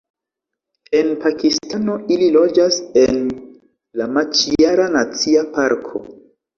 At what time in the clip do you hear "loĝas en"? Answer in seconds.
2.39-3.23